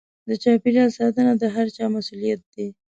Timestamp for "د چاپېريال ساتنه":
0.27-1.33